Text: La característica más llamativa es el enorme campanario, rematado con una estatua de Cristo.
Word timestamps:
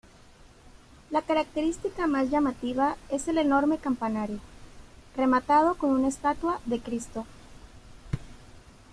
La 1.11 1.21
característica 1.21 2.07
más 2.07 2.31
llamativa 2.31 2.97
es 3.09 3.27
el 3.27 3.37
enorme 3.37 3.77
campanario, 3.77 4.39
rematado 5.15 5.75
con 5.75 5.91
una 5.91 6.07
estatua 6.07 6.59
de 6.65 6.79
Cristo. 6.79 7.27